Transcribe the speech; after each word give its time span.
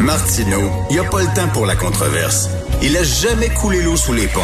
Martineau, 0.00 0.70
il 0.90 0.94
n'y 0.94 0.98
a 1.00 1.08
pas 1.08 1.20
le 1.22 1.34
temps 1.34 1.48
pour 1.52 1.66
la 1.66 1.74
controverse. 1.74 2.48
Il 2.82 2.96
a 2.96 3.02
jamais 3.02 3.48
coulé 3.48 3.82
l'eau 3.82 3.96
sous 3.96 4.12
les 4.12 4.26
ponts. 4.28 4.40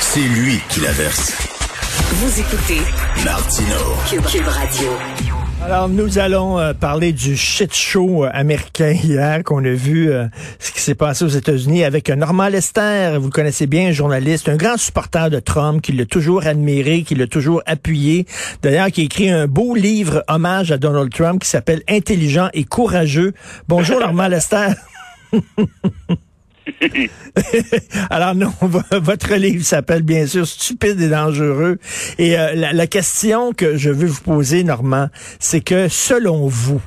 C'est 0.00 0.20
lui 0.20 0.60
qui 0.68 0.80
la 0.80 0.92
verse. 0.92 1.32
Vous 2.12 2.40
écoutez 2.40 2.80
Martino. 3.24 3.76
Cube, 4.08 4.46
Radio. 4.46 4.90
Alors, 5.62 5.90
nous 5.90 6.18
allons 6.18 6.58
euh, 6.58 6.72
parler 6.72 7.12
du 7.12 7.36
shit 7.36 7.74
show 7.74 8.24
euh, 8.24 8.30
américain 8.32 8.92
hier, 9.04 9.44
qu'on 9.44 9.62
a 9.62 9.70
vu 9.70 10.10
euh, 10.10 10.26
ce 10.58 10.72
qui 10.72 10.80
s'est 10.80 10.94
passé 10.94 11.22
aux 11.22 11.28
États-Unis 11.28 11.84
avec 11.84 12.08
Normand 12.08 12.48
Lester. 12.48 13.16
Vous 13.18 13.26
le 13.26 13.30
connaissez 13.30 13.66
bien, 13.66 13.88
un 13.88 13.92
journaliste, 13.92 14.48
un 14.48 14.56
grand 14.56 14.78
supporter 14.78 15.28
de 15.28 15.38
Trump, 15.38 15.82
qui 15.82 15.92
l'a 15.92 16.06
toujours 16.06 16.46
admiré, 16.46 17.02
qui 17.02 17.14
l'a 17.14 17.26
toujours 17.26 17.62
appuyé. 17.66 18.26
D'ailleurs, 18.62 18.88
qui 18.88 19.02
a 19.02 19.04
écrit 19.04 19.28
un 19.28 19.46
beau 19.46 19.74
livre 19.74 20.24
hommage 20.28 20.72
à 20.72 20.78
Donald 20.78 21.12
Trump 21.12 21.42
qui 21.42 21.48
s'appelle 21.48 21.82
Intelligent 21.88 22.48
et 22.54 22.64
courageux. 22.64 23.34
Bonjour, 23.68 24.00
Normand 24.00 24.28
Lester. 24.28 24.68
Alors 28.10 28.34
non, 28.34 28.50
votre 28.92 29.34
livre 29.34 29.64
s'appelle 29.64 30.02
bien 30.02 30.26
sûr 30.26 30.46
Stupide 30.46 31.00
et 31.00 31.08
dangereux. 31.08 31.78
Et 32.18 32.38
euh, 32.38 32.54
la, 32.54 32.86
question 32.86 33.52
que 33.52 33.76
je 33.76 33.90
veux 33.90 34.06
vous 34.06 34.22
poser, 34.22 34.64
Normand, 34.64 35.08
c'est 35.38 35.64
que 35.64 35.88
selon 35.88 36.46
vous, 36.46 36.82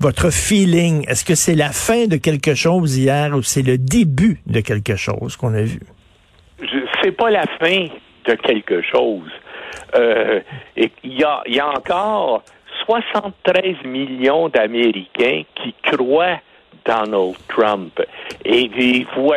votre 0.00 0.30
feeling, 0.30 1.04
est-ce 1.08 1.24
que 1.24 1.34
c'est 1.34 1.54
la 1.54 1.70
fin 1.70 2.06
de 2.06 2.16
quelque 2.16 2.54
chose 2.54 2.98
hier 2.98 3.34
ou 3.34 3.42
c'est 3.42 3.62
le 3.62 3.78
début 3.78 4.40
de 4.46 4.60
quelque 4.60 4.96
chose 4.96 5.36
qu'on 5.36 5.54
a 5.54 5.62
vu? 5.62 5.80
C'est 7.02 7.12
pas 7.12 7.30
la 7.30 7.46
fin 7.60 7.86
de 8.26 8.34
quelque 8.34 8.82
chose. 8.82 9.30
Euh, 9.96 10.40
il 10.76 10.90
y, 11.04 11.24
a, 11.24 11.42
y 11.46 11.60
a 11.60 11.68
encore 11.68 12.42
73 12.86 13.84
millions 13.84 14.48
d'Américains 14.48 15.42
qui 15.56 15.74
croient 15.82 16.40
Donald 16.84 17.34
Trump. 17.48 18.00
Et 18.44 18.68
vous, 19.14 19.30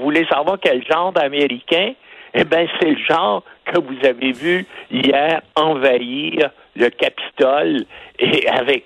voulez 0.00 0.26
savoir 0.26 0.58
quel 0.60 0.84
genre 0.86 1.12
d'Américain? 1.12 1.92
Eh 2.34 2.44
bien, 2.44 2.66
c'est 2.78 2.90
le 2.90 2.98
genre 2.98 3.42
que 3.64 3.80
vous 3.80 4.06
avez 4.06 4.32
vu 4.32 4.66
hier 4.90 5.40
envahir 5.56 6.50
le 6.76 6.90
Capitole 6.90 7.84
et 8.18 8.48
avec 8.48 8.84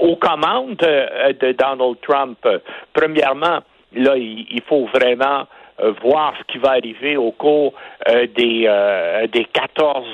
aux 0.00 0.16
commandes 0.16 0.76
de, 0.76 1.52
Donald 1.52 1.96
Trump. 2.02 2.38
Premièrement, 2.92 3.60
là, 3.94 4.16
il, 4.16 4.62
faut 4.66 4.86
vraiment 4.86 5.46
euh, 5.80 5.92
voir 6.02 6.34
ce 6.38 6.52
qui 6.52 6.58
va 6.58 6.70
arriver 6.70 7.16
au 7.16 7.32
cours 7.32 7.74
euh, 8.08 8.26
des 8.34 8.64
euh, 8.66 9.26
des 9.28 9.44
14 9.44 10.04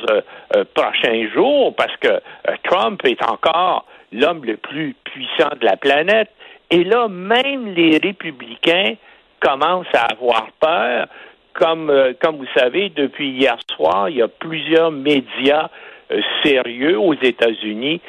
prochains 0.75 1.29
jours 1.33 1.75
parce 1.75 1.97
que 1.99 2.21
Trump 2.65 3.01
est 3.05 3.23
encore 3.25 3.87
l'homme 4.13 4.45
le 4.45 4.57
plus 4.57 4.95
puissant 5.05 5.51
de 5.61 5.65
la 5.65 5.77
planète. 5.77 6.31
Et 6.71 6.85
là, 6.85 7.09
même 7.09 7.75
les 7.75 7.99
républicains 7.99 8.95
commencent 9.41 9.95
à 9.95 10.13
avoir 10.13 10.49
peur. 10.61 11.07
Comme, 11.53 11.89
euh, 11.89 12.15
comme 12.21 12.39
vous 12.39 12.49
savez, 12.57 12.89
depuis 12.89 13.31
hier 13.31 13.57
soir, 13.77 14.09
il 14.09 14.17
y 14.17 14.23
a 14.23 14.29
plusieurs 14.29 14.91
médias 14.91 15.69
euh, 16.11 16.21
sérieux 16.43 16.99
aux 16.99 17.15
États-Unis 17.15 18.01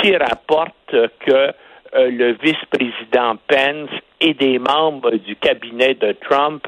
qui 0.00 0.16
rapportent 0.16 0.94
que 1.20 1.32
euh, 1.32 1.52
le 1.94 2.36
vice-président 2.40 3.36
Pence 3.48 3.90
et 4.20 4.34
des 4.34 4.58
membres 4.58 5.16
du 5.16 5.34
cabinet 5.34 5.94
de 5.94 6.12
Trump 6.12 6.66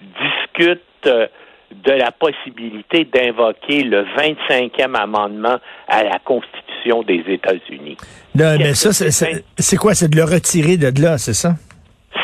discutent 0.00 0.80
de 1.04 1.92
la 1.92 2.12
possibilité 2.12 3.04
d'invoquer 3.04 3.82
le 3.82 4.04
25e 4.16 4.94
amendement 4.94 5.58
à 5.88 6.02
la 6.04 6.18
Constitution 6.18 6.63
des 7.04 7.24
États-Unis. 7.26 7.96
Non, 8.34 8.56
mais 8.58 8.74
ça, 8.74 8.92
c'est 8.92 9.76
quoi? 9.76 9.94
C'est 9.94 10.08
de 10.08 10.16
le 10.16 10.24
retirer 10.24 10.76
de 10.76 11.02
là, 11.02 11.18
c'est 11.18 11.34
ça? 11.34 11.54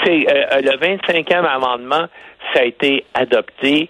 C'est 0.05 0.27
euh, 0.28 0.61
le 0.62 0.77
25e 0.78 1.44
amendement, 1.44 2.06
ça 2.55 2.61
a 2.61 2.64
été 2.64 3.05
adopté 3.14 3.88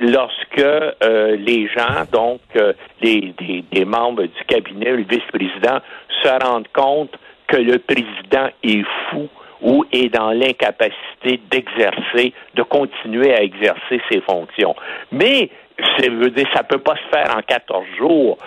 lorsque 0.00 0.58
euh, 0.58 1.36
les 1.36 1.68
gens, 1.68 2.04
donc 2.12 2.40
euh, 2.56 2.72
les, 3.00 3.34
des, 3.38 3.64
des, 3.72 3.84
membres 3.84 4.22
du 4.22 4.44
cabinet, 4.46 4.92
le 4.92 5.04
vice-président, 5.04 5.78
se 6.22 6.28
rendent 6.44 6.68
compte 6.74 7.16
que 7.46 7.56
le 7.56 7.78
président 7.78 8.48
est 8.62 8.84
fou 9.10 9.28
ou 9.62 9.84
est 9.92 10.08
dans 10.14 10.32
l'incapacité 10.32 11.40
d'exercer, 11.50 12.32
de 12.54 12.62
continuer 12.62 13.34
à 13.34 13.42
exercer 13.42 14.00
ses 14.10 14.20
fonctions. 14.20 14.74
Mais 15.12 15.50
ça 15.78 16.08
veut 16.08 16.30
dire 16.30 16.46
ça 16.54 16.62
peut 16.62 16.78
pas 16.78 16.96
se 16.96 17.16
faire 17.16 17.34
en 17.36 17.42
14 17.42 17.84
jours 17.98 18.38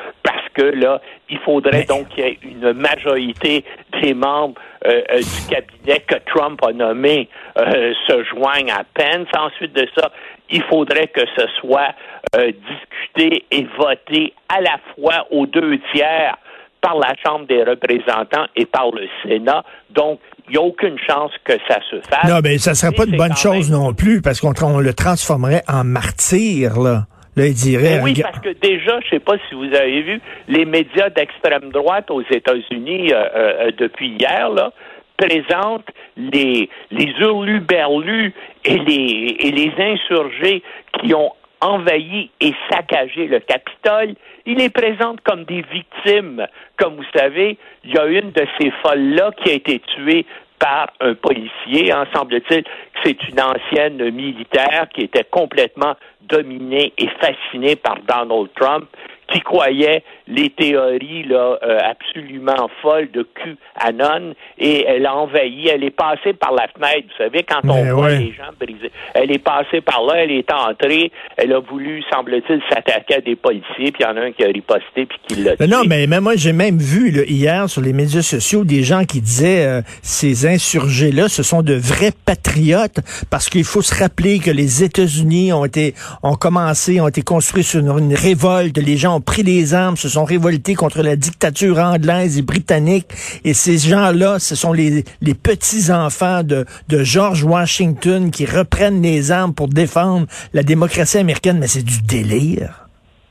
que 0.60 0.76
là, 0.76 1.02
il 1.30 1.40
faudrait 1.40 1.86
donc 1.86 2.10
qu'il 2.10 2.24
y 2.24 2.28
ait 2.28 2.40
une 2.44 2.74
majorité 2.74 3.64
des 4.02 4.14
membres 4.14 4.60
euh, 4.86 5.02
euh, 5.12 5.18
du 5.20 5.48
cabinet 5.50 6.00
que 6.08 6.16
Trump 6.26 6.60
a 6.66 6.74
nommé 6.74 7.30
euh, 7.58 7.94
se 8.08 8.24
joignent 8.26 8.72
à 8.72 8.84
peine. 8.94 9.26
Ensuite 9.38 9.74
de 9.74 9.88
ça, 9.96 10.12
il 10.50 10.64
faudrait 10.64 11.08
que 11.08 11.22
ce 11.38 11.46
soit 11.60 11.94
discuté 12.36 13.46
et 13.50 13.68
voté 13.78 14.34
à 14.50 14.62
la 14.62 14.78
fois 14.94 15.26
aux 15.32 15.46
deux 15.46 15.80
tiers 15.94 16.38
par 16.82 16.98
la 16.98 17.14
Chambre 17.26 17.46
des 17.48 17.64
représentants 17.64 18.46
et 18.56 18.66
par 18.66 18.92
le 18.92 19.08
Sénat. 19.24 19.64
Donc, 19.90 20.20
il 20.48 20.52
n'y 20.52 20.58
a 20.58 20.62
aucune 20.62 20.98
chance 21.08 21.32
que 21.44 21.54
ça 21.68 21.80
se 21.90 21.98
fasse. 22.08 22.30
Non, 22.30 22.40
mais 22.44 22.58
ça 22.58 22.72
ne 22.72 22.76
serait 22.76 22.92
pas 22.94 23.06
une 23.06 23.18
bonne 23.18 23.36
chose 23.36 23.72
non 23.72 23.94
plus, 23.94 24.22
parce 24.22 24.40
qu'on 24.40 24.80
le 24.80 24.94
transformerait 24.94 25.64
en 25.68 25.84
martyr, 25.84 26.80
là. 26.80 27.06
Là, 27.36 27.48
il 27.48 27.54
dirait... 27.54 28.02
oui, 28.02 28.20
parce 28.22 28.40
que 28.40 28.50
déjà, 28.50 29.00
je 29.00 29.06
ne 29.06 29.10
sais 29.12 29.20
pas 29.20 29.36
si 29.48 29.56
vous 29.56 29.74
avez 29.74 30.02
vu, 30.02 30.22
les 30.48 30.66
médias 30.66 31.10
d'extrême 31.10 31.70
droite 31.72 32.12
aux 32.12 32.24
États-Unis 32.24 33.14
euh, 33.14 33.26
euh, 33.36 33.72
depuis 33.78 34.10
hier, 34.10 34.50
là, 34.50 34.74
présentent 35.18 35.90
les, 36.18 36.70
les 36.92 37.14
hurluberlus 37.20 38.34
et 38.66 38.78
les, 38.78 39.38
et 39.40 39.52
les 39.52 39.72
insurgés 39.78 40.64
qui 41.00 41.14
ont 41.14 41.34
envahi 41.62 42.30
et 42.40 42.54
saccagé 42.72 43.28
le 43.28 43.40
Capitole, 43.40 44.16
il 44.46 44.58
les 44.58 44.70
présente 44.70 45.22
comme 45.22 45.44
des 45.44 45.64
victimes. 45.74 46.48
Comme 46.78 46.96
vous 46.96 47.06
savez, 47.14 47.58
il 47.84 47.94
y 47.94 47.98
a 47.98 48.06
une 48.06 48.32
de 48.32 48.46
ces 48.60 48.72
folles-là 48.82 49.32
qui 49.44 49.52
a 49.52 49.54
été 49.54 49.80
tuée 49.80 50.26
par 50.60 50.88
un 51.00 51.14
policier. 51.16 51.94
En 51.94 52.06
semble-t-il 52.14 52.64
c'est 53.04 53.30
une 53.30 53.40
ancienne 53.40 54.12
militaire 54.12 54.88
qui 54.94 55.02
était 55.02 55.24
complètement 55.24 55.96
dominée 56.22 56.94
et 56.98 57.08
fascinée 57.22 57.76
par 57.76 57.98
Donald 58.08 58.50
Trump 58.60 58.86
qui 59.32 59.42
croyait 59.42 60.04
les 60.28 60.50
théories 60.50 61.24
là, 61.24 61.58
euh, 61.64 61.80
absolument 61.84 62.70
folles 62.82 63.10
de 63.12 63.28
QAnon 63.36 64.34
et 64.58 64.86
elle 64.86 65.06
a 65.06 65.16
envahi, 65.16 65.68
elle 65.68 65.84
est 65.84 65.90
passée 65.90 66.34
par 66.34 66.52
la 66.52 66.68
fenêtre, 66.68 67.08
vous 67.08 67.24
savez, 67.24 67.44
quand 67.44 67.62
on 67.68 67.96
voit 67.96 68.12
les 68.12 68.34
gens 68.34 68.52
brisés. 68.60 68.92
Elle 69.14 69.32
est 69.32 69.44
passée 69.44 69.82
par 69.82 70.04
là, 70.04 70.24
elle 70.24 70.32
est 70.32 70.52
entrée, 70.52 71.12
elle 71.38 71.54
a 71.54 71.60
voulu, 71.60 72.04
semble-t-il, 72.12 72.62
s'attaquer 72.70 73.16
à 73.16 73.22
des 73.22 73.36
policiers, 73.36 73.92
puis 73.92 74.02
il 74.02 74.04
y 74.04 74.06
en 74.06 74.18
a 74.18 74.22
un 74.22 74.32
qui 74.32 74.44
a 74.44 74.48
riposté 74.48 75.06
puis 75.06 75.20
qui 75.28 75.36
l'a 75.42 75.56
Non, 75.68 75.84
mais, 75.88 76.08
moi 76.20 76.36
j'ai 76.36 76.54
même 76.54 76.78
vu 76.78 77.12
là, 77.12 77.24
hier 77.26 77.70
sur 77.70 77.82
les 77.82 77.94
médias 77.94 78.22
sociaux 78.22 78.64
des 78.64 78.84
gens 78.84 79.04
qui 79.06 79.22
disaient 79.22 79.66
euh, 79.66 79.82
ces 80.02 80.46
insurgés-là, 80.46 81.28
ce 81.28 81.44
sont 81.44 81.62
de 81.62 81.74
vrais 81.74 82.12
patriotes 82.26 83.00
parce 83.30 83.50
qu'il 83.50 83.64
faut 83.64 83.82
se 83.82 83.96
rappeler 83.96 84.40
que 84.40 84.52
les 84.52 84.84
États-Unis 84.84 85.54
ont 85.54 85.66
été 85.66 85.94
ont 86.24 86.36
commencé, 86.36 87.02
ont 87.02 87.08
été 87.08 87.22
construits 87.22 87.64
sur 87.64 87.80
une, 87.80 87.90
une 87.98 88.16
révolte, 88.16 88.78
les 88.78 88.98
gens 88.98 89.19
pris 89.22 89.44
les 89.44 89.74
armes, 89.74 89.98
se 89.98 90.10
sont 90.10 90.24
révoltés 90.24 90.76
contre 90.76 91.02
la 91.02 91.16
dictature 91.16 91.78
anglaise 91.80 92.38
et 92.38 92.42
britannique. 92.42 93.06
Et 93.44 93.54
ces 93.54 93.78
gens-là, 93.78 94.40
ce 94.40 94.56
sont 94.56 94.74
les, 94.74 95.04
les 95.22 95.34
petits-enfants 95.34 96.44
de, 96.44 96.66
de 96.88 97.04
George 97.04 97.44
Washington 97.44 98.32
qui 98.32 98.46
reprennent 98.46 99.02
les 99.02 99.32
armes 99.32 99.54
pour 99.54 99.68
défendre 99.68 100.28
la 100.54 100.64
démocratie 100.64 101.18
américaine. 101.18 101.58
Mais 101.60 101.68
c'est 101.68 101.86
du 101.86 102.02
délire. 102.02 102.86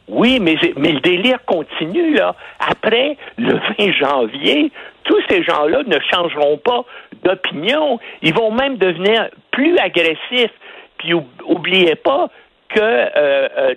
Oui, 0.09 0.38
mais, 0.41 0.56
mais 0.76 0.93
le 0.93 1.00
délire 1.00 1.44
continue, 1.44 2.15
là. 2.15 2.34
Après 2.60 3.16
le 3.37 3.55
20 3.78 3.93
janvier, 3.93 4.72
tous 5.05 5.20
ces 5.28 5.43
gens-là 5.43 5.82
ne 5.87 5.99
changeront 6.10 6.59
pas 6.59 6.84
d'opinion. 7.25 7.99
Ils 8.23 8.35
vont 8.35 8.50
même 8.50 8.79
devenir 8.79 9.29
plus 9.50 9.76
agressifs. 9.79 10.52
Puis 10.99 11.12
oubliez 11.46 11.94
pas, 11.94 12.29
que 12.69 12.81
euh, 12.81 13.49
euh, 13.56 13.75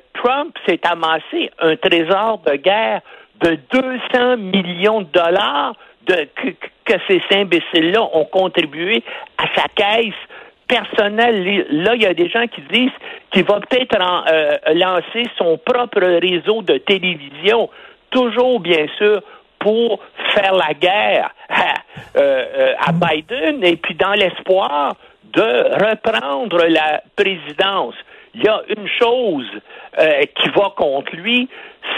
Trump 0.51 0.55
s'est 0.65 0.79
amassé 0.89 1.51
un 1.59 1.75
trésor 1.75 2.39
de 2.45 2.55
guerre 2.55 3.01
de 3.41 3.57
200 3.71 4.37
millions 4.37 5.01
de 5.01 5.07
dollars 5.11 5.75
de, 6.05 6.27
que, 6.85 6.93
ces 7.07 7.21
imbéciles-là 7.31 8.01
ont 8.13 8.25
contribué 8.25 9.03
à 9.37 9.45
sa 9.55 9.67
caisse 9.69 10.13
personnelle. 10.67 11.65
Là, 11.69 11.95
il 11.95 12.01
y 12.01 12.05
a 12.05 12.13
des 12.13 12.29
gens 12.29 12.45
qui 12.47 12.61
disent 12.71 12.91
qu'il 13.31 13.43
va 13.43 13.59
peut-être 13.59 13.97
euh, 13.99 14.57
lancer 14.73 15.29
son 15.37 15.57
propre 15.57 16.01
réseau 16.01 16.61
de 16.63 16.77
télévision, 16.77 17.69
toujours 18.09 18.59
bien 18.59 18.87
sûr 18.97 19.21
pour 19.59 19.99
faire 20.33 20.53
la 20.53 20.73
guerre 20.73 21.31
à 22.15 22.91
Biden 22.91 23.63
et 23.63 23.75
puis 23.75 23.93
dans 23.93 24.13
l'espoir 24.13 24.95
de 25.33 25.89
reprendre 25.89 26.65
la 26.67 27.01
présidence 27.15 27.93
il 28.33 28.43
y 28.43 28.47
a 28.47 28.61
une 28.69 28.87
chose 28.87 29.49
euh, 29.99 30.21
qui 30.35 30.49
va 30.49 30.73
contre 30.75 31.15
lui, 31.15 31.49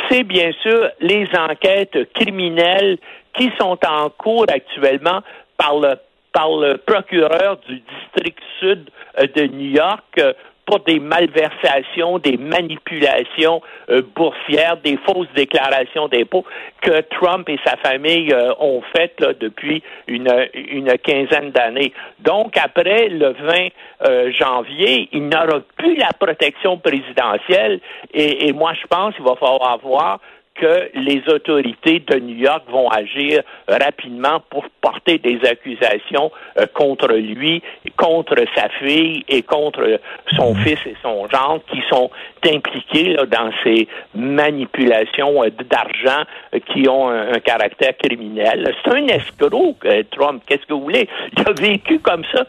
c'est 0.10 0.24
bien 0.24 0.52
sûr 0.62 0.90
les 1.00 1.28
enquêtes 1.38 2.12
criminelles 2.14 2.98
qui 3.38 3.52
sont 3.60 3.78
en 3.88 4.10
cours 4.10 4.46
actuellement 4.50 5.22
par 5.58 5.80
le 5.80 5.96
par 6.32 6.50
le 6.50 6.78
procureur 6.78 7.58
du 7.68 7.80
district 7.80 8.40
sud 8.60 8.90
de 9.36 9.46
New 9.46 9.70
York 9.70 10.20
pour 10.66 10.80
des 10.82 11.00
malversations, 11.00 12.20
des 12.20 12.38
manipulations 12.38 13.62
euh, 13.90 14.02
boursières, 14.16 14.78
des 14.78 14.98
fausses 14.98 15.28
déclarations 15.36 16.08
d'impôts 16.08 16.46
que 16.82 17.02
Trump 17.02 17.48
et 17.50 17.60
sa 17.66 17.76
famille 17.78 18.32
euh, 18.32 18.54
ont 18.60 18.82
faites 18.96 19.24
depuis 19.40 19.84
une, 20.08 20.30
une 20.54 20.98
quinzaine 21.00 21.52
d'années. 21.52 21.94
Donc, 22.20 22.58
après 22.58 23.10
le 23.10 23.34
20 23.34 23.68
euh, 24.06 24.32
janvier, 24.32 25.10
il 25.12 25.28
n'aura 25.28 25.60
plus 25.78 25.96
la 25.96 26.12
protection 26.18 26.78
présidentielle 26.78 27.80
et, 28.14 28.48
et 28.48 28.54
moi, 28.54 28.74
je 28.80 28.88
pense 28.88 29.16
qu'il 29.16 29.26
va 29.26 29.36
falloir 29.36 29.78
voir 29.80 30.20
que 30.56 30.90
les 30.94 31.24
autorités 31.28 32.00
de 32.00 32.20
New 32.20 32.36
York 32.36 32.64
vont 32.70 32.90
agir 32.90 33.42
rapidement 33.68 34.42
pour 34.50 34.66
porter 34.82 35.18
des 35.18 35.40
accusations 35.46 36.32
euh, 36.58 36.66
contre 36.74 37.14
lui, 37.14 37.62
contre 37.98 38.36
sa 38.56 38.70
fille 38.70 39.24
et 39.28 39.42
contre 39.42 40.00
son 40.36 40.54
mhm. 40.54 40.62
fils 40.64 40.80
et 40.86 40.96
son 41.02 41.28
gendre 41.28 41.62
qui 41.72 41.82
sont 41.90 42.12
impliqués 42.46 43.16
dans 43.32 43.52
ces 43.64 43.88
manipulations 44.14 45.44
euh, 45.44 45.50
d'argent 45.50 46.24
euh, 46.54 46.60
qui 46.72 46.88
ont 46.88 47.10
un, 47.10 47.40
caractère 47.40 47.98
criminel. 47.98 48.74
C'est 48.84 48.92
un 48.92 49.08
escroc, 49.08 49.78
Trump. 50.12 50.44
Qu'est-ce 50.48 50.66
que 50.66 50.74
vous 50.74 50.84
voulez? 50.84 51.10
Il 51.36 51.48
a 51.48 51.52
vécu 51.54 52.00
comme 52.00 52.24
ça 52.34 52.46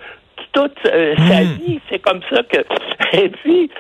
toute 0.52 0.78
sa 0.82 1.40
mhm. 1.40 1.58
vie. 1.58 1.80
C'est 1.88 1.98
comme 2.00 2.20
ça 2.30 2.42
que... 2.42 2.58
Et 3.18 3.28
puis, 3.28 3.70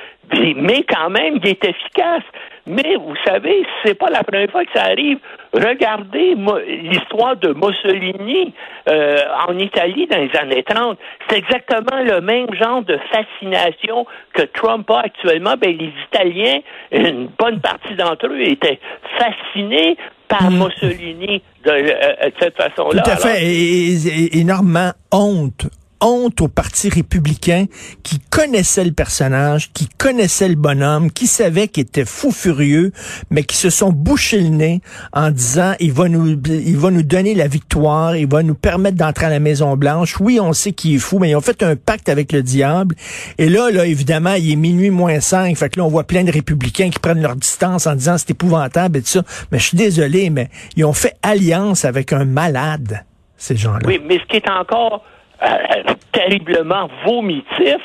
mais 0.56 0.82
quand 0.82 1.10
même, 1.10 1.38
il 1.42 1.48
est 1.48 1.64
efficace. 1.64 2.22
Mais 2.66 2.96
vous 2.96 3.14
savez, 3.26 3.66
c'est 3.84 3.94
pas 3.94 4.08
la 4.08 4.22
première 4.24 4.50
fois 4.50 4.64
que 4.64 4.72
ça 4.74 4.84
arrive. 4.84 5.18
Regardez 5.52 6.34
l'histoire 6.82 7.36
de 7.36 7.52
Mussolini 7.52 8.54
euh, 8.88 9.18
en 9.46 9.58
Italie 9.58 10.06
dans 10.06 10.18
les 10.18 10.34
années 10.38 10.62
30. 10.62 10.98
C'est 11.28 11.38
exactement 11.38 12.00
le 12.02 12.22
même 12.22 12.52
genre 12.54 12.82
de 12.82 12.98
fascination 13.12 14.06
que 14.32 14.42
Trump 14.42 14.90
a 14.90 15.00
actuellement. 15.00 15.54
Ben, 15.60 15.76
les 15.76 15.92
Italiens, 16.06 16.60
une 16.90 17.28
bonne 17.38 17.60
partie 17.60 17.94
d'entre 17.96 18.28
eux 18.28 18.40
étaient 18.40 18.80
fascinés 19.18 19.98
par 20.26 20.50
hmm. 20.50 20.64
Mussolini 20.64 21.42
de, 21.64 21.70
euh, 21.70 22.30
cette 22.40 22.56
façon-là. 22.56 23.02
Tout 23.02 23.10
à 23.10 23.16
fait. 23.16 23.44
et, 23.44 24.38
énormément 24.38 24.92
honte 25.12 25.66
honte 26.00 26.40
au 26.40 26.48
Parti 26.48 26.88
républicain 26.88 27.66
qui 28.02 28.18
connaissait 28.30 28.84
le 28.84 28.92
personnage, 28.92 29.72
qui 29.72 29.88
connaissait 29.88 30.48
le 30.48 30.54
bonhomme, 30.54 31.10
qui 31.10 31.26
savait 31.26 31.68
qu'il 31.68 31.82
était 31.82 32.04
fou 32.04 32.30
furieux, 32.30 32.92
mais 33.30 33.42
qui 33.42 33.56
se 33.56 33.70
sont 33.70 33.92
bouchés 33.92 34.40
le 34.40 34.48
nez 34.48 34.80
en 35.12 35.30
disant 35.30 35.74
il 35.80 35.92
va 35.92 36.08
nous 36.08 36.36
il 36.46 36.76
va 36.76 36.90
nous 36.90 37.02
donner 37.02 37.34
la 37.34 37.46
victoire, 37.46 38.16
il 38.16 38.28
va 38.28 38.42
nous 38.42 38.54
permettre 38.54 38.96
d'entrer 38.96 39.26
à 39.26 39.30
la 39.30 39.40
Maison 39.40 39.76
Blanche. 39.76 40.16
Oui, 40.20 40.38
on 40.40 40.52
sait 40.52 40.72
qu'il 40.72 40.94
est 40.94 40.98
fou, 40.98 41.18
mais 41.18 41.30
ils 41.30 41.36
ont 41.36 41.40
fait 41.40 41.62
un 41.62 41.76
pacte 41.76 42.08
avec 42.08 42.32
le 42.32 42.42
diable. 42.42 42.94
Et 43.38 43.48
là, 43.48 43.70
là, 43.70 43.86
évidemment, 43.86 44.34
il 44.34 44.52
est 44.52 44.56
minuit 44.56 44.90
moins 44.90 45.20
cinq. 45.20 45.56
Fait 45.56 45.68
que 45.68 45.78
là, 45.78 45.86
on 45.86 45.88
voit 45.88 46.04
plein 46.04 46.24
de 46.24 46.30
républicains 46.30 46.90
qui 46.90 46.98
prennent 46.98 47.22
leur 47.22 47.36
distance 47.36 47.86
en 47.86 47.94
disant 47.94 48.18
c'est 48.18 48.30
épouvantable 48.30 48.98
et 48.98 49.02
tout 49.02 49.08
ça. 49.08 49.22
Mais 49.50 49.58
je 49.58 49.64
suis 49.64 49.76
désolé, 49.76 50.30
mais 50.30 50.50
ils 50.76 50.84
ont 50.84 50.92
fait 50.92 51.16
alliance 51.22 51.84
avec 51.84 52.12
un 52.12 52.24
malade, 52.24 53.04
ces 53.36 53.56
gens-là. 53.56 53.80
Oui, 53.86 54.00
mais 54.06 54.18
ce 54.18 54.24
qui 54.24 54.36
est 54.36 54.50
encore 54.50 55.04
euh, 55.44 55.94
terriblement 56.12 56.88
vomitif, 57.04 57.78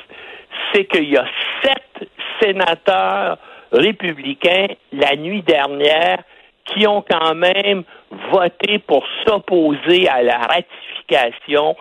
c'est 0.74 0.86
qu'il 0.86 1.10
y 1.10 1.18
a 1.18 1.26
sept 1.64 2.10
sénateurs 2.42 3.38
républicains 3.72 4.68
la 4.92 5.16
nuit 5.16 5.44
dernière 5.44 6.24
qui 6.66 6.88
ont 6.88 7.04
quand 7.08 7.36
même 7.36 7.84
voté 8.32 8.80
pour 8.80 9.04
s'opposer 9.26 10.08
à 10.08 10.22
la 10.22 10.38
ratification 10.38 11.76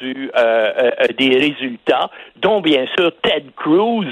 du, 0.00 0.30
euh, 0.36 0.90
des 1.18 1.36
résultats, 1.36 2.10
dont 2.36 2.60
bien 2.60 2.86
sûr 2.96 3.12
Ted 3.22 3.46
Cruz, 3.56 4.06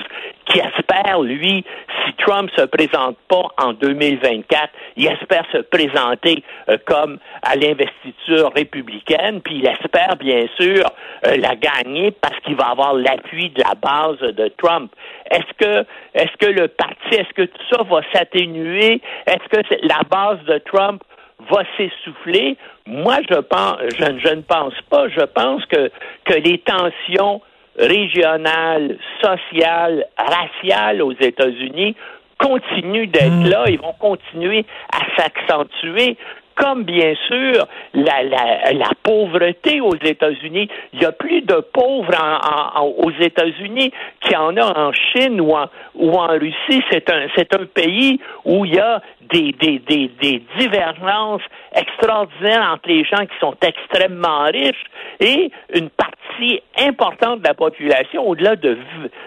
qui 0.50 0.58
espère, 0.58 1.20
lui, 1.20 1.64
si 2.04 2.12
Trump 2.14 2.50
se 2.56 2.62
présente 2.62 3.16
pas 3.28 3.48
en 3.62 3.72
2024, 3.72 4.68
il 4.96 5.06
espère 5.06 5.44
se 5.52 5.58
présenter 5.58 6.42
euh, 6.68 6.76
comme 6.86 7.18
à 7.42 7.54
l'investiture 7.54 8.52
républicaine, 8.54 9.40
puis 9.42 9.58
il 9.58 9.66
espère 9.66 10.16
bien 10.18 10.46
sûr 10.58 10.84
euh, 11.26 11.36
la 11.36 11.54
gagner 11.54 12.10
parce 12.10 12.38
qu'il 12.40 12.56
va 12.56 12.70
avoir 12.70 12.94
l'appui 12.94 13.50
de 13.50 13.62
la 13.62 13.74
base 13.74 14.18
de 14.18 14.48
Trump. 14.58 14.92
Est-ce 15.30 15.64
que 15.64 15.86
est-ce 16.14 16.36
que 16.38 16.50
le 16.50 16.68
parti, 16.68 17.14
est-ce 17.14 17.32
que 17.34 17.42
tout 17.42 17.62
ça 17.70 17.82
va 17.84 18.00
s'atténuer? 18.12 19.00
Est-ce 19.26 19.48
que 19.48 19.86
la 19.86 20.00
base 20.10 20.42
de 20.46 20.58
Trump 20.58 21.02
va 21.50 21.62
s'essouffler? 21.76 22.56
Moi, 22.86 23.18
je 23.30 23.38
pense, 23.40 23.76
je, 23.98 24.18
je, 24.18 24.34
ne 24.34 24.42
pense 24.42 24.74
pas. 24.90 25.08
Je 25.08 25.24
pense 25.24 25.64
que, 25.66 25.90
que 26.24 26.34
les 26.34 26.58
tensions 26.58 27.40
régionales, 27.78 28.98
sociales, 29.22 30.06
raciales 30.16 31.02
aux 31.02 31.12
États-Unis 31.12 31.96
continuent 32.38 33.08
d'être 33.08 33.44
hmm. 33.44 33.50
là, 33.50 33.64
ils 33.68 33.80
vont 33.80 33.94
continuer 33.98 34.64
à 34.92 35.00
s'accentuer 35.16 36.16
comme 36.60 36.84
bien 36.84 37.14
sûr 37.26 37.66
la, 37.94 38.22
la, 38.22 38.72
la, 38.72 38.90
pauvreté 39.02 39.80
aux 39.80 39.96
États-Unis. 39.96 40.68
Il 40.92 41.02
y 41.02 41.06
a 41.06 41.12
plus 41.12 41.40
de 41.40 41.56
pauvres 41.72 42.14
en, 42.20 42.82
aux 42.82 43.10
États-Unis 43.18 43.92
qu'il 44.20 44.32
y 44.32 44.36
en 44.36 44.56
a 44.56 44.78
en 44.78 44.92
Chine 44.92 45.40
ou 45.40 45.52
en, 45.52 45.66
ou 45.94 46.12
en 46.12 46.28
Russie. 46.28 46.82
C'est 46.90 47.10
un, 47.10 47.26
c'est 47.34 47.54
un 47.54 47.64
pays 47.64 48.20
où 48.44 48.64
il 48.64 48.74
y 48.74 48.78
a 48.78 49.00
des, 49.32 49.52
des, 49.52 49.78
des, 49.78 50.10
des 50.20 50.42
divergences 50.58 51.42
extraordinaires 51.74 52.72
entre 52.74 52.88
les 52.88 53.04
gens 53.04 53.24
qui 53.24 53.38
sont 53.40 53.54
extrêmement 53.62 54.44
riches 54.44 54.84
et 55.20 55.50
une 55.72 55.88
partie 55.88 56.60
importante 56.78 57.40
de 57.40 57.48
la 57.48 57.54
population, 57.54 58.26
au-delà 58.28 58.56
de, 58.56 58.76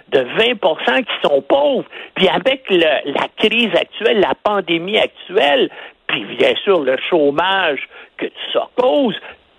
de 0.09 0.19
20% 0.19 1.03
qui 1.03 1.27
sont 1.27 1.41
pauvres. 1.41 1.85
Puis 2.15 2.27
avec 2.27 2.69
le, 2.69 2.79
la 2.79 3.27
crise 3.37 3.73
actuelle, 3.75 4.19
la 4.19 4.35
pandémie 4.43 4.97
actuelle, 4.97 5.69
puis 6.13 6.35
bien 6.37 6.53
sûr 6.63 6.81
le 6.81 6.97
chômage 7.09 7.87
que 8.17 8.25
ça 8.53 8.67
cause, 8.75 9.15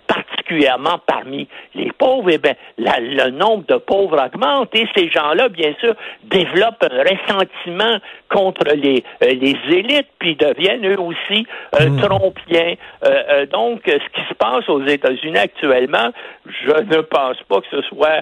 particulièrement 0.07 0.99
parmi 1.05 1.47
les 1.73 1.91
pauvres, 1.91 2.29
eh 2.31 2.37
bien, 2.37 2.53
le 2.77 3.31
nombre 3.31 3.65
de 3.67 3.77
pauvres 3.77 4.23
augmente 4.23 4.69
et 4.75 4.87
ces 4.95 5.09
gens-là, 5.09 5.49
bien 5.49 5.73
sûr, 5.79 5.95
développent 6.23 6.83
un 6.83 7.03
ressentiment 7.03 7.97
contre 8.29 8.65
les, 8.75 9.03
euh, 9.23 9.31
les 9.31 9.55
élites, 9.75 10.07
puis 10.19 10.35
deviennent 10.35 10.85
eux 10.85 10.99
aussi 10.99 11.47
euh, 11.79 11.89
hmm. 11.89 12.01
trompiens. 12.01 12.75
Euh, 13.03 13.45
donc, 13.47 13.81
ce 13.85 13.93
qui 13.93 14.27
se 14.29 14.33
passe 14.35 14.69
aux 14.69 14.85
États-Unis 14.85 15.37
actuellement, 15.37 16.11
je 16.45 16.95
ne 16.95 17.01
pense 17.01 17.37
pas 17.49 17.61
que 17.61 17.67
ce 17.71 17.81
soit 17.83 18.21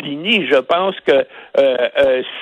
fini. 0.00 0.46
Je 0.46 0.58
pense 0.58 0.94
que 1.00 1.26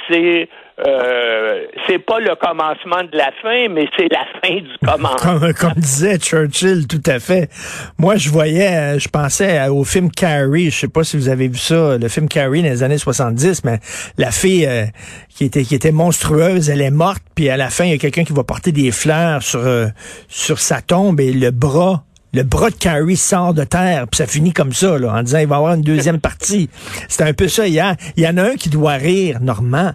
c'est 0.09 0.49
euh, 0.79 1.67
c'est 1.87 1.99
pas 1.99 2.19
le 2.19 2.35
commencement 2.37 3.03
de 3.05 3.17
la 3.17 3.31
fin, 3.43 3.69
mais 3.69 3.87
c'est 3.97 4.09
la 4.11 4.25
fin 4.41 4.57
du 4.57 4.79
commencement. 4.85 5.53
Comme, 5.59 5.75
disait 5.77 6.19
Churchill, 6.19 6.87
tout 6.87 7.03
à 7.07 7.21
fait. 7.21 7.51
Moi, 7.99 8.17
je 8.17 8.31
voyais, 8.31 8.69
euh, 8.69 8.99
je 8.99 9.09
pensais 9.09 9.69
au 9.69 9.85
film 9.85 10.11
Carrie. 10.11 10.71
Je 10.71 10.81
sais 10.81 10.89
pas 10.89 11.05
si 11.05 11.17
vous 11.17 11.29
avez 11.29 11.49
vu 11.49 11.59
ça, 11.59 11.99
le 11.99 12.09
film 12.09 12.29
Carrie 12.29 12.63
dans 12.63 12.71
les 12.71 12.83
années 12.83 12.99
70, 12.99 13.65
mais 13.65 13.81
la 14.17 14.31
fille 14.31 14.67
euh, 14.67 14.87
qui 15.29 15.45
était 15.45 15.63
qui 15.63 15.75
était 15.75 15.93
monstrueuse, 15.93 16.71
elle 16.71 16.81
est 16.81 16.91
morte, 16.91 17.23
puis 17.35 17.51
à 17.51 17.57
la 17.57 17.69
fin, 17.69 17.85
il 17.85 17.91
y 17.91 17.95
a 17.95 17.99
quelqu'un 17.99 18.25
qui 18.25 18.33
va 18.33 18.43
porter 18.43 18.73
des 18.73 18.91
fleurs 18.91 19.43
sur 19.43 19.63
sur 20.29 20.59
sa 20.59 20.81
tombe 20.81 21.21
et 21.21 21.33
le 21.33 21.51
bras 21.51 22.05
le 22.35 22.45
bras 22.45 22.71
de 22.71 22.77
Carrie 22.77 23.17
sort 23.17 23.53
de 23.53 23.65
terre, 23.65 24.07
puis 24.11 24.17
ça 24.17 24.27
finit 24.27 24.55
comme 24.55 24.73
ça, 24.73 24.99
là, 24.99 25.13
en 25.13 25.23
disant 25.23 25.39
il 25.39 25.47
va 25.47 25.57
y 25.57 25.59
avoir 25.59 25.75
une 25.75 25.83
deuxième 25.83 26.19
partie. 26.19 26.71
C'est 27.09 27.25
un 27.25 27.35
peu 27.35 27.47
ça 27.47 27.69
hier. 27.69 27.95
Il 28.17 28.25
y 28.25 28.27
en 28.27 28.39
a 28.39 28.43
un 28.43 28.55
qui 28.55 28.71
doit 28.71 28.95
rire, 28.95 29.39
Normand 29.43 29.93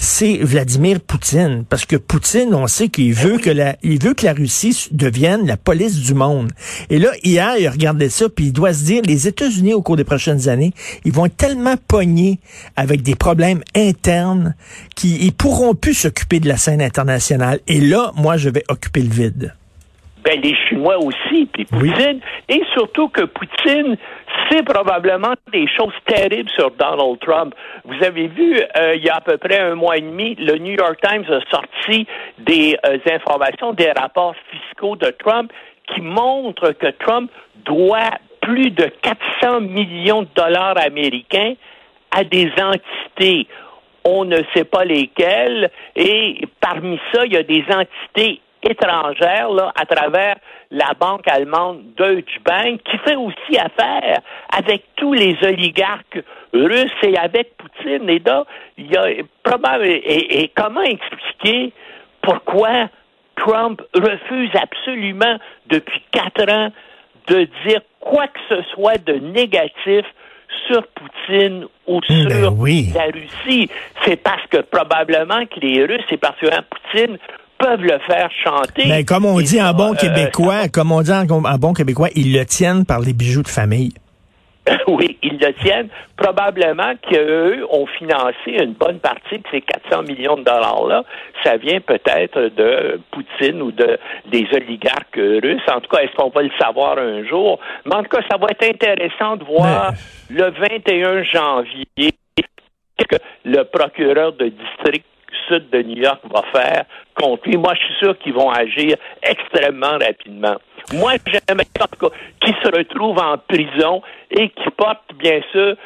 c'est 0.00 0.38
Vladimir 0.38 0.98
Poutine. 0.98 1.64
Parce 1.68 1.84
que 1.84 1.96
Poutine, 1.96 2.54
on 2.54 2.66
sait 2.66 2.88
qu'il 2.88 3.12
veut 3.12 3.36
que 3.38 3.50
la, 3.50 3.76
il 3.82 4.02
veut 4.02 4.14
que 4.14 4.24
la 4.24 4.32
Russie 4.32 4.88
devienne 4.92 5.46
la 5.46 5.58
police 5.58 6.00
du 6.00 6.14
monde. 6.14 6.50
Et 6.88 6.98
là, 6.98 7.10
hier, 7.22 7.56
il 7.58 7.68
regardait 7.68 8.08
ça, 8.08 8.28
puis 8.28 8.46
il 8.46 8.52
doit 8.52 8.72
se 8.72 8.84
dire, 8.84 9.02
les 9.04 9.28
États-Unis, 9.28 9.74
au 9.74 9.82
cours 9.82 9.96
des 9.96 10.04
prochaines 10.04 10.48
années, 10.48 10.72
ils 11.04 11.12
vont 11.12 11.26
être 11.26 11.36
tellement 11.36 11.76
pognés 11.76 12.40
avec 12.76 13.02
des 13.02 13.14
problèmes 13.14 13.62
internes 13.76 14.54
qu'ils 14.96 15.34
pourront 15.34 15.74
plus 15.74 15.94
s'occuper 15.94 16.40
de 16.40 16.48
la 16.48 16.56
scène 16.56 16.80
internationale. 16.80 17.60
Et 17.68 17.80
là, 17.80 18.12
moi, 18.16 18.38
je 18.38 18.48
vais 18.48 18.64
occuper 18.68 19.02
le 19.02 19.10
vide. 19.10 19.54
Ben, 20.24 20.40
les 20.40 20.54
Chinois 20.54 20.98
aussi, 20.98 21.46
puis 21.46 21.64
Poutine, 21.64 22.20
et 22.48 22.62
surtout 22.74 23.08
que 23.08 23.22
Poutine 23.22 23.96
c'est 24.50 24.64
probablement 24.64 25.34
des 25.52 25.66
choses 25.68 25.94
terribles 26.06 26.50
sur 26.50 26.70
Donald 26.72 27.18
Trump. 27.20 27.54
Vous 27.84 28.04
avez 28.04 28.26
vu, 28.28 28.60
euh, 28.76 28.96
il 28.96 29.04
y 29.04 29.08
a 29.08 29.16
à 29.16 29.20
peu 29.20 29.38
près 29.38 29.60
un 29.60 29.74
mois 29.74 29.96
et 29.96 30.00
demi, 30.00 30.34
le 30.36 30.58
New 30.58 30.72
York 30.72 30.98
Times 31.02 31.24
a 31.28 31.40
sorti 31.50 32.06
des 32.38 32.76
euh, 32.86 32.98
informations, 33.10 33.72
des 33.72 33.92
rapports 33.92 34.34
fiscaux 34.50 34.96
de 34.96 35.10
Trump 35.24 35.52
qui 35.94 36.00
montrent 36.00 36.72
que 36.72 36.88
Trump 36.98 37.30
doit 37.64 38.10
plus 38.40 38.70
de 38.70 38.90
400 39.02 39.60
millions 39.60 40.22
de 40.22 40.28
dollars 40.34 40.78
américains 40.78 41.54
à 42.10 42.24
des 42.24 42.50
entités. 42.60 43.46
On 44.04 44.24
ne 44.24 44.38
sait 44.54 44.64
pas 44.64 44.84
lesquelles, 44.84 45.70
et 45.94 46.40
parmi 46.60 46.98
ça, 47.12 47.26
il 47.26 47.32
y 47.32 47.36
a 47.36 47.42
des 47.42 47.64
entités 47.70 48.40
étrangère 48.62 49.50
là, 49.50 49.72
à 49.74 49.86
travers 49.86 50.36
la 50.70 50.92
banque 50.98 51.26
allemande 51.26 51.82
Deutsche 51.96 52.40
Bank, 52.44 52.80
qui 52.84 52.98
fait 52.98 53.16
aussi 53.16 53.58
affaire 53.58 54.20
avec 54.56 54.84
tous 54.96 55.12
les 55.12 55.36
oligarques 55.42 56.22
russes 56.52 56.90
et 57.02 57.16
avec 57.18 57.56
Poutine. 57.56 58.08
Et 58.08 58.20
là, 58.20 58.44
il 58.78 58.90
y 58.90 58.96
a 58.96 59.06
probablement 59.42 59.84
et, 59.84 60.42
et 60.42 60.52
comment 60.54 60.82
expliquer 60.82 61.72
pourquoi 62.22 62.88
Trump 63.36 63.80
refuse 63.94 64.50
absolument 64.54 65.38
depuis 65.66 66.02
quatre 66.12 66.48
ans 66.50 66.68
de 67.28 67.48
dire 67.66 67.80
quoi 68.00 68.26
que 68.26 68.40
ce 68.48 68.62
soit 68.74 68.98
de 69.04 69.14
négatif 69.14 70.04
sur 70.66 70.86
Poutine 70.88 71.66
ou 71.86 72.00
Ben 72.08 72.28
sur 72.28 72.52
oui. 72.58 72.88
la 72.94 73.04
Russie? 73.04 73.70
C'est 74.04 74.22
parce 74.22 74.46
que 74.48 74.58
probablement 74.58 75.46
que 75.46 75.60
les 75.60 75.84
Russes 75.84 76.10
et 76.10 76.16
particulièrement 76.16 76.66
Poutine 76.70 77.18
peuvent 77.60 77.82
le 77.82 77.98
faire 78.06 78.30
chanter. 78.44 78.88
Mais 78.88 79.04
comme 79.04 79.24
on 79.24 79.40
dit 79.40 79.60
en 79.62 79.72
bon 79.72 79.92
euh, 79.92 79.96
québécois, 79.96 80.68
comme 80.72 80.92
on 80.92 81.02
dit 81.02 81.12
en, 81.12 81.28
en 81.30 81.58
bon 81.58 81.72
québécois, 81.72 82.08
ils 82.14 82.32
le 82.32 82.44
tiennent 82.44 82.84
par 82.84 83.00
les 83.00 83.12
bijoux 83.12 83.42
de 83.42 83.48
famille. 83.48 83.92
oui, 84.88 85.18
ils 85.22 85.38
le 85.38 85.52
tiennent. 85.62 85.88
Probablement 86.16 86.92
qu'eux 87.10 87.64
ont 87.70 87.86
financé 87.86 88.62
une 88.62 88.74
bonne 88.74 88.98
partie 88.98 89.38
de 89.38 89.44
ces 89.50 89.60
400 89.62 90.02
millions 90.02 90.36
de 90.36 90.44
dollars-là. 90.44 91.04
Ça 91.44 91.56
vient 91.56 91.80
peut-être 91.80 92.54
de 92.56 93.00
Poutine 93.10 93.62
ou 93.62 93.72
de 93.72 93.98
des 94.30 94.46
oligarques 94.52 95.16
russes. 95.16 95.62
En 95.72 95.80
tout 95.80 95.88
cas, 95.90 96.02
est-ce 96.02 96.14
qu'on 96.14 96.30
va 96.30 96.42
le 96.42 96.50
savoir 96.58 96.98
un 96.98 97.24
jour? 97.26 97.58
Mais 97.86 97.94
en 97.94 98.02
tout 98.02 98.10
cas, 98.10 98.22
ça 98.30 98.36
va 98.36 98.48
être 98.50 98.64
intéressant 98.64 99.36
de 99.36 99.44
voir 99.44 99.92
le 100.28 100.50
21 100.50 101.22
janvier 101.24 102.12
que 103.08 103.16
le 103.44 103.64
procureur 103.64 104.34
de 104.34 104.48
district 104.48 105.06
sud 105.48 105.70
de 105.70 105.82
New 105.82 106.02
York 106.02 106.20
va 106.32 106.42
faire 106.52 106.84
contre 107.14 107.48
lui. 107.48 107.56
Moi, 107.56 107.74
je 107.74 107.84
suis 107.84 107.94
sûr 107.98 108.18
qu'ils 108.18 108.32
vont 108.32 108.50
agir 108.50 108.96
extrêmement 109.22 109.98
rapidement. 109.98 110.56
Moi, 110.94 111.12
j'aimerais 111.26 111.66
qu'il 112.40 112.54
se 112.54 112.76
retrouve 112.76 113.18
en 113.18 113.36
prison 113.38 114.02
et 114.30 114.48
qu'il 114.50 114.70
porte, 114.72 115.02
bien 115.18 115.40
sûr, 115.52 115.76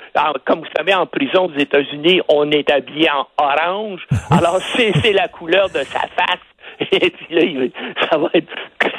comme 0.45 0.61
vous 0.61 0.73
savez, 0.77 0.95
en 0.95 1.07
prison 1.07 1.47
aux 1.47 1.59
États-Unis, 1.59 2.21
on 2.29 2.51
est 2.51 2.71
habillé 2.71 3.11
en 3.11 3.27
orange. 3.39 4.07
Alors, 4.31 4.61
c'est 4.77 5.13
la 5.13 5.29
couleur 5.29 5.69
de 5.69 5.81
sa 5.81 6.01
face. 6.01 6.91
Et 6.93 7.11
puis 7.11 7.27
là, 7.31 7.69
ça 8.11 8.19
va 8.19 8.29
être 8.35 8.49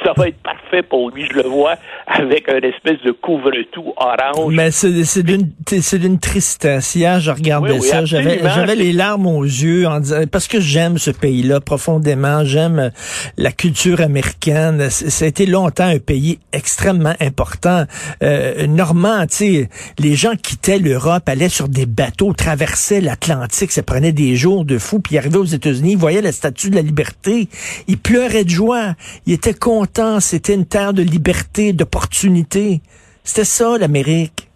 ça 0.06 0.12
va 0.16 0.28
être 0.28 0.38
parfait 0.42 0.82
pour 0.82 1.10
lui, 1.10 1.26
je 1.28 1.34
le 1.36 1.48
vois, 1.48 1.74
avec 2.06 2.48
un 2.48 2.58
espèce 2.58 3.00
de 3.04 3.10
couvre-tout 3.10 3.92
orange. 3.96 4.54
Mais 4.54 4.70
c'est 4.70 5.98
d'une 5.98 6.18
tristesse. 6.20 6.94
Hier, 6.94 7.18
je 7.18 7.32
regardais 7.32 7.72
Oui, 7.72 7.78
oui, 7.80 7.88
ça, 7.88 8.04
j'avais 8.04 8.76
les 8.76 8.92
larmes 8.92 9.26
aux 9.26 9.42
yeux 9.42 9.86
en 9.88 9.98
disant 9.98 10.20
parce 10.30 10.46
que 10.46 10.60
j'aime 10.60 10.98
ce 10.98 11.10
pays-là 11.10 11.60
profondément, 11.60 12.44
j'aime 12.44 12.78
euh, 12.78 12.90
la 13.36 13.50
culture 13.50 14.00
américaine. 14.00 14.88
C- 14.90 15.10
Ça 15.10 15.24
a 15.24 15.28
été 15.28 15.44
longtemps 15.46 15.86
un 15.88 15.98
pays 15.98 16.38
extrêmement 16.52 17.14
important. 17.20 17.84
Euh, 18.22 18.66
Normand, 18.68 19.26
tu 19.26 19.36
sais, 19.36 19.68
les 19.98 20.14
gens 20.14 20.34
quittaient 20.40 20.78
l'Europe, 20.78 21.28
allaient 21.28 21.48
sur 21.48 21.68
des 21.68 21.86
bateaux, 21.86 22.32
traversaient 22.32 23.00
l'Atlantique, 23.00 23.72
ça 23.72 23.82
prenait 23.82 24.12
des 24.12 24.36
jours 24.36 24.64
de 24.64 24.78
fou, 24.78 25.00
puis 25.00 25.18
arrivaient 25.18 25.38
aux 25.38 25.44
États-Unis, 25.44 25.92
ils 25.92 25.98
voyaient 25.98 26.22
la 26.22 26.32
statue 26.32 26.70
de 26.70 26.76
la 26.76 26.82
liberté, 26.82 27.48
ils 27.88 27.98
pleuraient 27.98 28.44
de 28.44 28.50
joie, 28.50 28.94
ils 29.26 29.32
étaient 29.32 29.54
contents, 29.54 29.95
c'était 30.20 30.54
une 30.54 30.66
terre 30.66 30.92
de 30.92 31.02
liberté, 31.02 31.72
d'opportunité. 31.72 32.80
C'était 33.24 33.44
ça 33.44 33.78
l'Amérique. 33.78 34.48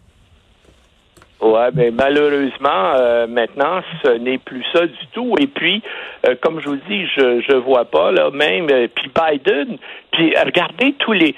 Ouais, 1.40 1.70
mais 1.75 1.90
malheureusement, 1.90 2.92
euh, 2.97 3.26
maintenant, 3.26 3.80
ce 4.04 4.11
n'est 4.18 4.37
plus 4.37 4.62
ça 4.75 4.87
du 4.87 5.06
tout. 5.12 5.35
Et 5.40 5.47
puis, 5.47 5.82
euh, 6.26 6.35
comme 6.42 6.61
je 6.61 6.68
vous 6.68 6.80
dis, 6.88 7.06
je 7.16 7.40
je 7.49 7.56
vois 7.56 7.87
pas 7.87 8.12
là 8.12 8.30
même. 8.30 8.68
euh, 8.70 8.88
puis 8.94 9.09
Biden, 9.09 9.78
puis 10.12 10.35
regardez 10.44 10.92
tous 10.99 11.12
les 11.12 11.35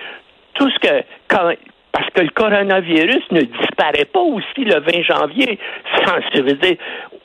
tout 0.55 0.69
ce 0.69 0.79
que 0.81 1.05
parce 1.93 2.11
que 2.15 2.23
le 2.23 2.31
coronavirus 2.31 3.23
ne 3.31 3.43
disparaît 3.43 4.07
pas 4.07 4.21
aussi 4.21 4.65
le 4.65 4.81
20 4.81 5.03
janvier. 5.03 5.59
Sans, 6.05 6.19
je 6.35 6.41
dire, 6.41 6.77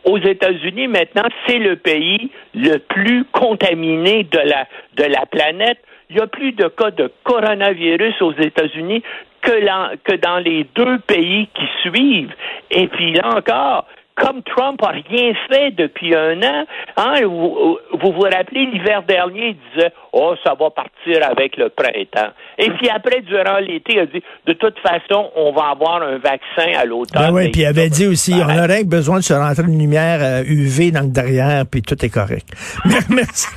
aux 0.05 0.19
États-Unis 0.19 0.87
maintenant, 0.87 1.27
c'est 1.47 1.57
le 1.57 1.77
pays 1.77 2.29
le 2.53 2.77
plus 2.77 3.25
contaminé 3.31 4.23
de 4.25 4.37
la 4.37 4.67
de 4.97 5.03
la 5.03 5.25
planète. 5.25 5.79
Il 6.09 6.17
y 6.17 6.19
a 6.19 6.27
plus 6.27 6.53
de 6.53 6.67
cas 6.67 6.91
de 6.91 7.11
coronavirus 7.23 8.21
aux 8.21 8.33
États-Unis 8.33 9.03
que, 9.41 9.97
que 10.03 10.15
dans 10.15 10.39
les 10.39 10.65
deux 10.75 10.99
pays 10.99 11.47
qui 11.53 11.65
suivent. 11.81 12.33
Et 12.71 12.87
puis 12.87 13.13
là 13.13 13.37
encore, 13.37 13.85
comme 14.17 14.41
Trump 14.43 14.81
n'a 14.81 14.89
rien 14.89 15.33
fait 15.49 15.71
depuis 15.71 16.15
un 16.15 16.41
an, 16.41 16.65
hein, 16.97 17.21
vous, 17.23 17.77
vous 17.93 18.11
vous 18.11 18.21
rappelez, 18.21 18.65
l'hiver 18.65 19.03
dernier, 19.07 19.49
il 19.49 19.57
disait 19.73 19.91
Oh, 20.11 20.33
ça 20.43 20.55
va 20.59 20.71
partir 20.71 21.23
avec 21.29 21.55
le 21.57 21.69
printemps. 21.69 22.33
Et 22.57 22.69
puis 22.71 22.89
après, 22.89 23.21
durant 23.21 23.59
l'été, 23.59 23.93
il 23.93 23.99
a 23.99 24.05
dit 24.07 24.23
De 24.47 24.53
toute 24.53 24.77
façon, 24.79 25.29
on 25.35 25.51
va 25.51 25.69
avoir 25.71 26.01
un 26.01 26.17
vaccin 26.17 26.77
à 26.77 26.85
l'automne. 26.85 27.21
Ben 27.21 27.31
oui, 27.31 27.45
Et 27.45 27.51
puis 27.51 27.61
il 27.61 27.65
avait 27.65 27.89
dit 27.89 28.07
aussi, 28.07 28.33
on 28.33 28.63
aurait 28.63 28.83
besoin 28.83 29.17
de 29.17 29.23
se 29.23 29.33
rentrer 29.33 29.63
une 29.63 29.77
lumière 29.77 30.19
euh, 30.21 30.43
UV 30.47 30.91
dans 30.91 31.01
le 31.01 31.11
derrière, 31.11 31.65
puis 31.69 31.83
tout 31.83 32.03
est 32.03 32.09
correct. 32.09 32.47
Merci, 33.09 33.47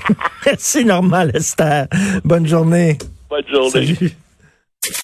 merci 0.46 0.84
Normand 0.84 1.24
Lester. 1.24 1.84
Bonne 2.24 2.46
journée. 2.46 2.98
Bonne 3.28 3.46
journée. 3.48 3.70
Salut. 3.70 4.10